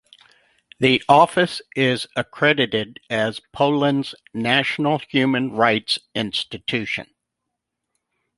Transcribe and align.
The 0.79 1.03
office 1.07 1.61
is 1.75 2.07
accredited 2.15 2.99
as 3.11 3.39
Poland's 3.53 4.15
national 4.33 4.97
human 4.97 5.51
rights 5.51 5.99
institution. 6.15 7.05